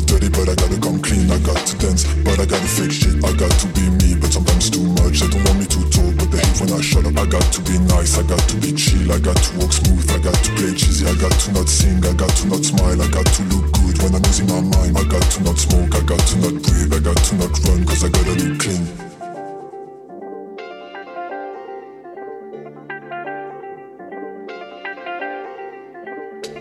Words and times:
Go 0.00 0.16
dirty, 0.16 0.28
but 0.30 0.48
I 0.48 0.54
gotta 0.54 0.80
come 0.80 1.00
clean. 1.02 1.30
I 1.30 1.38
got 1.40 1.60
to 1.66 1.76
dance, 1.76 2.04
but 2.24 2.38
I 2.40 2.46
gotta 2.46 2.68
fake 2.68 2.92
shit. 2.92 3.20
I 3.24 3.32
got 3.36 3.50
to 3.50 3.66
be 3.76 3.84
me, 4.00 4.16
but 4.16 4.32
sometimes 4.32 4.70
too 4.70 4.84
much. 4.96 5.20
They 5.20 5.28
don't 5.28 5.44
want 5.44 5.58
me 5.60 5.66
to 5.66 5.80
talk, 5.92 6.12
but 6.16 6.28
they 6.32 6.40
hate 6.40 6.60
when 6.60 6.72
I 6.72 6.80
shut 6.80 7.04
up. 7.04 7.16
I 7.16 7.26
got 7.26 7.44
to 7.52 7.60
be 7.62 7.76
nice, 7.90 8.16
I 8.16 8.22
got 8.22 8.40
to 8.48 8.56
be 8.56 8.72
chill, 8.72 9.12
I 9.12 9.18
got 9.18 9.36
to 9.36 9.58
walk 9.58 9.72
smooth, 9.72 10.08
I 10.10 10.18
got 10.18 10.34
to 10.34 10.50
play 10.56 10.72
cheesy, 10.72 11.04
I 11.06 11.14
got 11.20 11.32
to 11.32 11.52
not 11.52 11.68
sing, 11.68 12.00
I 12.04 12.12
got 12.14 12.30
to 12.30 12.48
not 12.48 12.64
smile, 12.64 13.02
I 13.02 13.08
got 13.08 13.26
to 13.26 13.42
look 13.52 13.66
good 13.72 13.96
when 14.00 14.14
I'm 14.14 14.22
losing 14.22 14.48
my 14.48 14.60
mind. 14.60 14.96
I 14.96 15.04
got 15.04 15.22
to 15.22 15.38
not 15.42 15.58
smoke, 15.58 15.92
I 15.92 16.00
got 16.00 16.20
to 16.20 16.36
not 16.38 16.56
breathe, 16.62 16.94
I 16.94 17.00
got 17.00 17.16
to 17.16 17.34
not 17.36 17.52
run, 17.68 17.84
cause 17.84 18.04
I 18.04 18.08
gotta 18.08 18.34
look 18.40 18.60
clean. 18.60 19.09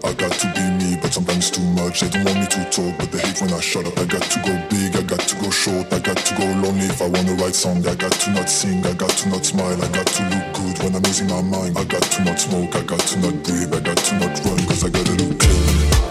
I 0.10 0.14
got 0.14 0.32
to 0.32 0.48
be 0.58 0.66
me, 0.82 0.98
but 1.00 1.14
sometimes 1.14 1.52
too 1.52 1.62
much. 1.78 2.02
They 2.02 2.10
don't 2.10 2.26
want 2.26 2.40
me 2.40 2.48
to 2.48 2.66
talk, 2.72 2.98
but 2.98 3.12
they 3.12 3.20
hate 3.20 3.40
when 3.42 3.54
I 3.54 3.60
shut 3.60 3.86
up. 3.86 3.96
I 4.00 4.06
got 4.06 4.24
to 4.24 4.40
go 4.42 4.58
big, 4.68 4.96
I 4.96 5.04
got 5.04 5.20
to 5.20 5.36
go 5.36 5.52
short, 5.52 5.94
I 5.94 6.00
got 6.00 6.18
to 6.18 6.34
go 6.34 6.46
lonely 6.46 6.90
if 6.90 7.00
I 7.00 7.06
wanna 7.06 7.34
write 7.34 7.54
song. 7.54 7.86
I 7.86 7.94
got 7.94 8.12
to 8.14 8.32
not 8.32 8.50
sing, 8.50 8.84
I 8.88 8.94
got 8.94 9.12
to 9.12 9.30
not 9.30 9.46
smile, 9.46 9.78
I 9.78 9.88
got 9.90 10.08
to 10.08 10.24
look 10.34 10.48
good 10.58 10.84
when 10.84 10.96
I'm 10.96 11.04
losing 11.04 11.28
my 11.28 11.44
mind. 11.44 11.78
I 11.78 11.84
got 11.84 12.02
to 12.02 12.24
not 12.24 12.40
smoke, 12.40 12.76
I 12.76 12.82
got 12.82 13.00
to 13.00 13.20
not 13.20 13.44
breathe, 13.44 13.72
I 13.72 13.80
got 13.82 13.98
to 13.98 14.16
not 14.18 14.34
run, 14.46 14.58
cause 14.66 14.84
I 14.84 14.90
gotta 14.90 15.12
look 15.12 15.38
good. 15.38 16.09